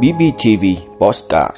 [0.00, 0.64] BBTV
[0.98, 1.56] Postcard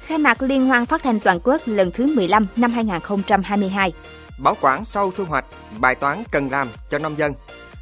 [0.00, 3.92] Khai mạc Liên hoan phát thanh toàn quốc lần thứ 15 năm 2022
[4.38, 5.44] Bảo quản sau thu hoạch,
[5.78, 7.32] bài toán cần làm cho nông dân.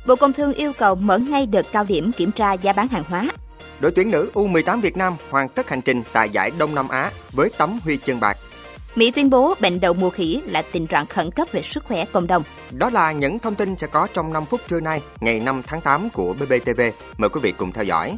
[0.06, 3.04] Bộ Công Thương yêu cầu mở ngay đợt cao điểm kiểm tra giá bán hàng
[3.08, 3.28] hóa.
[3.80, 7.10] Đội tuyển nữ U18 Việt Nam hoàn tất hành trình tại giải Đông Nam Á
[7.32, 8.38] với tấm huy chương bạc.
[8.96, 12.04] Mỹ tuyên bố bệnh đậu mùa khỉ là tình trạng khẩn cấp về sức khỏe
[12.04, 12.42] cộng đồng.
[12.70, 15.80] Đó là những thông tin sẽ có trong 5 phút trưa nay, ngày 5 tháng
[15.80, 16.80] 8 của BBTV.
[17.18, 18.16] Mời quý vị cùng theo dõi.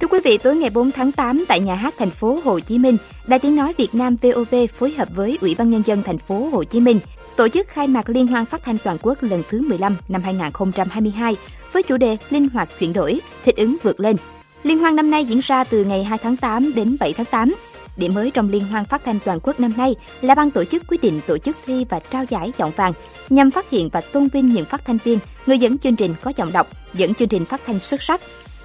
[0.00, 2.78] Thưa quý vị, tối ngày 4 tháng 8 tại nhà hát thành phố Hồ Chí
[2.78, 6.18] Minh, Đài Tiếng nói Việt Nam VOV phối hợp với Ủy ban nhân dân thành
[6.18, 7.00] phố Hồ Chí Minh
[7.36, 11.36] tổ chức khai mạc Liên hoan phát thanh toàn quốc lần thứ 15 năm 2022
[11.72, 14.16] với chủ đề Linh hoạt chuyển đổi, thích ứng vượt lên.
[14.62, 17.54] Liên hoan năm nay diễn ra từ ngày 2 tháng 8 đến 7 tháng 8.
[17.96, 20.82] Điểm mới trong Liên hoan phát thanh toàn quốc năm nay là ban tổ chức
[20.88, 22.92] quyết định tổ chức thi và trao giải giọng vàng
[23.30, 26.32] nhằm phát hiện và tôn vinh những phát thanh viên, người dẫn chương trình có
[26.36, 28.20] giọng đọc, dẫn chương trình phát thanh xuất sắc.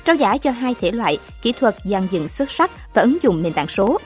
[0.05, 3.41] Trao giải cho hai thể loại, kỹ thuật dàn dựng xuất sắc và ứng dụng
[3.41, 3.99] nền tảng số.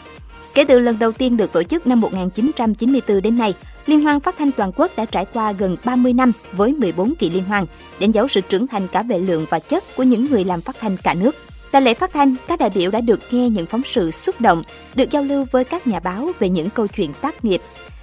[0.54, 3.54] Kể từ lần đầu tiên được tổ chức năm 1994 đến nay,
[3.86, 7.30] Liên hoan phát thanh toàn quốc đã trải qua gần 30 năm với 14 kỳ
[7.30, 7.66] liên hoan,
[8.00, 10.76] đánh dấu sự trưởng thành cả về lượng và chất của những người làm phát
[10.80, 11.36] thanh cả nước.
[11.74, 14.64] Tại lễ phát thanh, các đại biểu đã được nghe những phóng sự xúc động,
[14.96, 17.62] được giao lưu với các nhà báo về những câu chuyện tác nghiệp,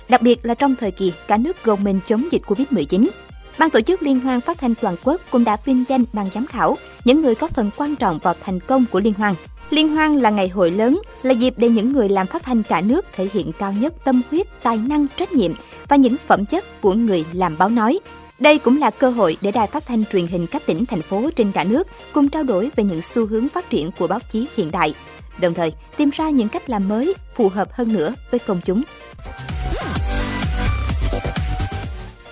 [0.09, 3.09] đặc biệt là trong thời kỳ cả nước gồng mình chống dịch Covid-19.
[3.59, 6.47] Ban tổ chức Liên hoan phát thanh toàn quốc cũng đã vinh danh ban giám
[6.47, 9.35] khảo, những người có phần quan trọng vào thành công của Liên hoan.
[9.71, 12.81] Liên hoan là ngày hội lớn, là dịp để những người làm phát thanh cả
[12.81, 15.53] nước thể hiện cao nhất tâm huyết, tài năng, trách nhiệm
[15.89, 18.01] và những phẩm chất của người làm báo nói.
[18.41, 21.31] Đây cũng là cơ hội để đài phát thanh truyền hình các tỉnh, thành phố
[21.37, 24.47] trên cả nước cùng trao đổi về những xu hướng phát triển của báo chí
[24.57, 24.95] hiện đại,
[25.41, 28.83] đồng thời tìm ra những cách làm mới phù hợp hơn nữa với công chúng.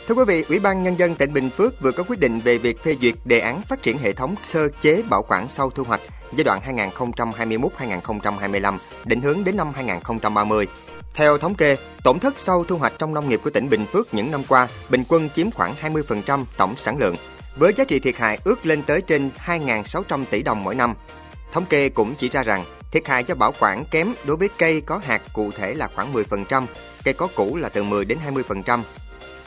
[0.08, 2.58] Thưa quý vị, Ủy ban Nhân dân tỉnh Bình Phước vừa có quyết định về
[2.58, 5.84] việc phê duyệt đề án phát triển hệ thống sơ chế bảo quản sau thu
[5.84, 6.00] hoạch
[6.32, 6.60] giai đoạn
[6.98, 10.66] 2021-2025, định hướng đến năm 2030.
[11.18, 14.14] Theo thống kê, tổn thất sau thu hoạch trong nông nghiệp của tỉnh Bình Phước
[14.14, 17.16] những năm qua bình quân chiếm khoảng 20% tổng sản lượng,
[17.56, 20.94] với giá trị thiệt hại ước lên tới trên 2.600 tỷ đồng mỗi năm.
[21.52, 24.80] Thống kê cũng chỉ ra rằng thiệt hại do bảo quản kém đối với cây
[24.80, 26.66] có hạt cụ thể là khoảng 10%,
[27.04, 28.82] cây có củ là từ 10 đến 20%.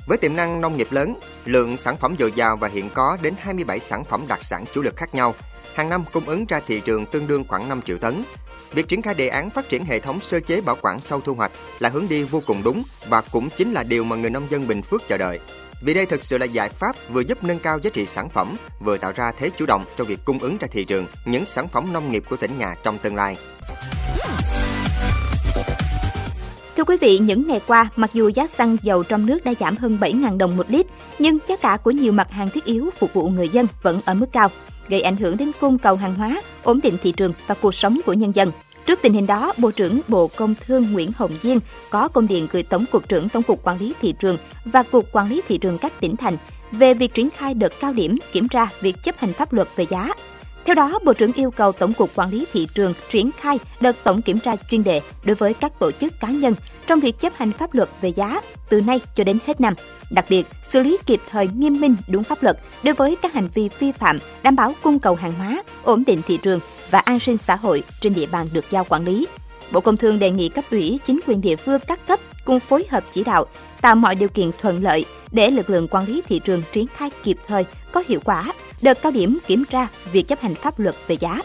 [0.08, 1.16] Với tiềm năng nông nghiệp lớn,
[1.46, 4.82] lượng sản phẩm dồi dào và hiện có đến 27 sản phẩm đặc sản chủ
[4.82, 5.36] lực khác nhau,
[5.74, 8.24] hàng năm cung ứng ra thị trường tương đương khoảng 5 triệu tấn.
[8.72, 11.34] Việc triển khai đề án phát triển hệ thống sơ chế bảo quản sau thu
[11.34, 14.48] hoạch là hướng đi vô cùng đúng và cũng chính là điều mà người nông
[14.50, 15.40] dân Bình Phước chờ đợi.
[15.82, 18.56] Vì đây thực sự là giải pháp vừa giúp nâng cao giá trị sản phẩm,
[18.80, 21.68] vừa tạo ra thế chủ động trong việc cung ứng ra thị trường những sản
[21.68, 23.38] phẩm nông nghiệp của tỉnh nhà trong tương lai.
[26.78, 29.78] Thưa quý vị, những ngày qua, mặc dù giá xăng dầu trong nước đã giảm
[29.78, 30.86] hơn 7.000 đồng một lít,
[31.20, 34.14] nhưng giá cả của nhiều mặt hàng thiết yếu phục vụ người dân vẫn ở
[34.14, 34.50] mức cao,
[34.92, 38.00] gây ảnh hưởng đến cung cầu hàng hóa, ổn định thị trường và cuộc sống
[38.06, 38.52] của nhân dân.
[38.86, 41.60] Trước tình hình đó, Bộ trưởng Bộ Công Thương Nguyễn Hồng Diên
[41.90, 45.12] có công điện gửi Tổng cục trưởng Tổng cục Quản lý thị trường và Cục
[45.12, 46.38] Quản lý thị trường các tỉnh thành
[46.72, 49.86] về việc triển khai đợt cao điểm kiểm tra việc chấp hành pháp luật về
[49.90, 50.10] giá,
[50.66, 53.96] theo đó, Bộ trưởng yêu cầu Tổng cục Quản lý Thị trường triển khai đợt
[54.04, 56.56] tổng kiểm tra chuyên đề đối với các tổ chức cá nhân
[56.88, 59.74] trong việc chấp hành pháp luật về giá từ nay cho đến hết năm.
[60.12, 63.48] Đặc biệt, xử lý kịp thời nghiêm minh đúng pháp luật đối với các hành
[63.54, 67.20] vi vi phạm đảm bảo cung cầu hàng hóa, ổn định thị trường và an
[67.20, 69.28] sinh xã hội trên địa bàn được giao quản lý.
[69.72, 72.86] Bộ Công Thương đề nghị cấp ủy, chính quyền địa phương các cấp cùng phối
[72.90, 73.46] hợp chỉ đạo,
[73.82, 77.12] tạo mọi điều kiện thuận lợi để lực lượng quản lý thị trường triển khai
[77.24, 80.96] kịp thời, có hiệu quả đợt cao điểm kiểm tra việc chấp hành pháp luật
[81.08, 81.40] về giá.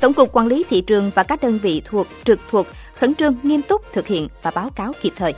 [0.00, 3.36] Tổng cục Quản lý thị trường và các đơn vị thuộc trực thuộc khẩn trương
[3.42, 5.34] nghiêm túc thực hiện và báo cáo kịp thời.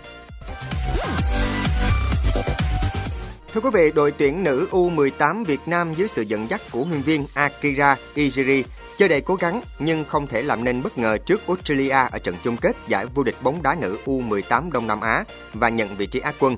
[3.55, 7.03] Thưa quý vị, đội tuyển nữ U18 Việt Nam dưới sự dẫn dắt của huấn
[7.03, 8.63] viên Akira Ijiri
[8.97, 12.35] chơi đầy cố gắng nhưng không thể làm nên bất ngờ trước Australia ở trận
[12.45, 16.07] chung kết giải vô địch bóng đá nữ U18 Đông Nam Á và nhận vị
[16.07, 16.57] trí Á quân.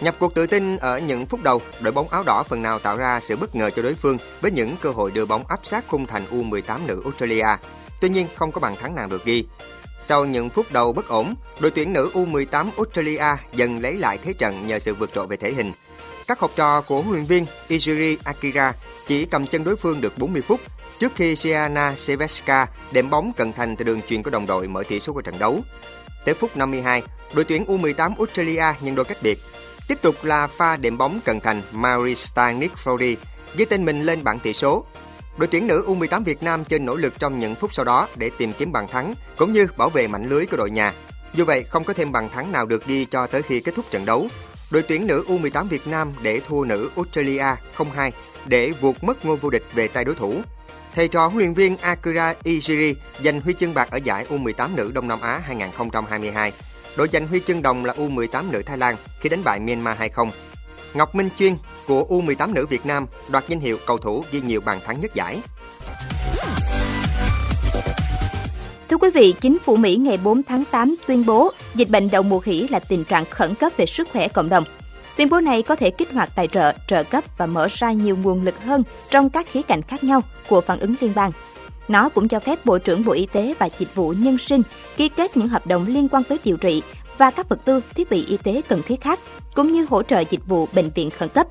[0.00, 2.96] Nhập cuộc tự tin ở những phút đầu, đội bóng áo đỏ phần nào tạo
[2.96, 5.84] ra sự bất ngờ cho đối phương với những cơ hội đưa bóng áp sát
[5.88, 7.46] khung thành U18 nữ Australia.
[8.00, 9.44] Tuy nhiên không có bàn thắng nào được ghi.
[10.00, 14.32] Sau những phút đầu bất ổn, đội tuyển nữ U18 Australia dần lấy lại thế
[14.32, 15.72] trận nhờ sự vượt trội về thể hình.
[16.26, 18.72] Các học trò của huấn luyện viên Ijiri Akira
[19.06, 20.60] chỉ cầm chân đối phương được 40 phút
[20.98, 24.82] trước khi Siana Seveska đệm bóng cận thành từ đường chuyền của đồng đội mở
[24.88, 25.60] tỷ số của trận đấu.
[26.24, 27.02] Tới phút 52,
[27.32, 29.38] đội tuyển U18 Australia nhân đôi cách biệt
[29.88, 32.74] Tiếp tục là pha đệm bóng cận thành Mary Stanick
[33.56, 34.84] ghi tên mình lên bảng tỷ số.
[35.36, 38.30] Đội tuyển nữ U18 Việt Nam trên nỗ lực trong những phút sau đó để
[38.38, 40.92] tìm kiếm bàn thắng cũng như bảo vệ mảnh lưới của đội nhà.
[41.34, 43.84] Dù vậy, không có thêm bàn thắng nào được ghi cho tới khi kết thúc
[43.90, 44.28] trận đấu.
[44.70, 47.44] Đội tuyển nữ U18 Việt Nam để thua nữ Australia
[47.76, 48.10] 0-2
[48.46, 50.40] để vượt mất ngôi vô địch về tay đối thủ.
[50.94, 52.94] Thầy trò huấn luyện viên Akira Ijiri
[53.24, 56.52] giành huy chương bạc ở giải U18 nữ Đông Nam Á 2022.
[56.98, 60.30] Đội giành huy chương đồng là U18 nữ Thái Lan khi đánh bại Myanmar 2-0.
[60.94, 61.56] Ngọc Minh Chuyên
[61.86, 65.14] của U18 nữ Việt Nam đoạt danh hiệu cầu thủ ghi nhiều bàn thắng nhất
[65.14, 65.40] giải.
[68.88, 72.22] Thưa quý vị, chính phủ Mỹ ngày 4 tháng 8 tuyên bố dịch bệnh đậu
[72.22, 74.64] mùa khỉ là tình trạng khẩn cấp về sức khỏe cộng đồng.
[75.16, 78.16] Tuyên bố này có thể kích hoạt tài trợ, trợ cấp và mở ra nhiều
[78.22, 81.32] nguồn lực hơn trong các khía cạnh khác nhau của phản ứng liên bang.
[81.88, 84.62] Nó cũng cho phép Bộ trưởng Bộ Y tế và Dịch vụ Nhân sinh
[84.96, 86.82] ký kết những hợp đồng liên quan tới điều trị
[87.18, 89.20] và các vật tư, thiết bị y tế cần thiết khác,
[89.54, 91.46] cũng như hỗ trợ dịch vụ bệnh viện khẩn cấp.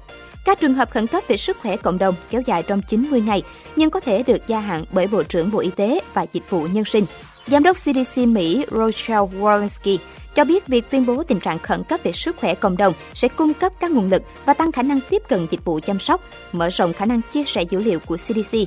[0.46, 3.44] Các trường hợp khẩn cấp về sức khỏe cộng đồng kéo dài trong 90 ngày,
[3.76, 6.68] nhưng có thể được gia hạn bởi Bộ trưởng Bộ Y tế và Dịch vụ
[6.74, 7.06] Nhân sinh.
[7.48, 9.98] Giám đốc CDC Mỹ Rochelle Walensky
[10.38, 13.28] cho biết việc tuyên bố tình trạng khẩn cấp về sức khỏe cộng đồng sẽ
[13.28, 16.22] cung cấp các nguồn lực và tăng khả năng tiếp cận dịch vụ chăm sóc,
[16.52, 18.58] mở rộng khả năng chia sẻ dữ liệu của CDC.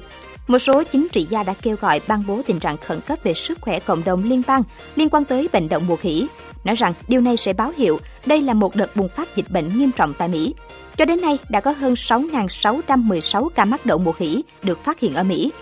[0.47, 3.35] Một số chính trị gia đã kêu gọi ban bố tình trạng khẩn cấp về
[3.35, 4.63] sức khỏe cộng đồng liên bang
[4.97, 6.27] liên quan tới bệnh đậu mùa khỉ,
[6.65, 9.79] nói rằng điều này sẽ báo hiệu đây là một đợt bùng phát dịch bệnh
[9.79, 10.55] nghiêm trọng tại Mỹ.
[10.97, 15.15] Cho đến nay, đã có hơn 6.616 ca mắc đậu mùa khỉ được phát hiện
[15.15, 15.53] ở Mỹ,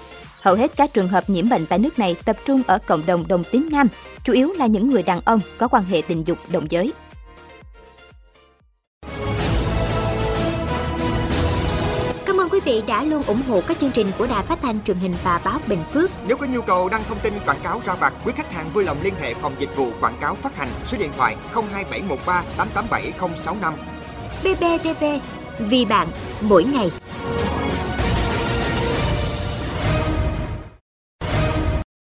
[0.40, 3.29] Hầu hết các trường hợp nhiễm bệnh tại nước này tập trung ở cộng đồng
[3.29, 3.88] đồng tính nam,
[4.25, 6.93] chủ yếu là những người đàn ông có quan hệ tình dục đồng giới.
[12.26, 14.85] Cảm ơn quý vị đã luôn ủng hộ các chương trình của Đài Phát thanh
[14.85, 16.11] truyền hình và báo Bình Phước.
[16.26, 18.85] Nếu có nhu cầu đăng thông tin quảng cáo ra vặt, quý khách hàng vui
[18.85, 23.75] lòng liên hệ phòng dịch vụ quảng cáo phát hành số điện thoại 02713 887065.
[24.43, 25.05] BBTV,
[25.58, 26.08] vì bạn,
[26.40, 26.90] mỗi ngày.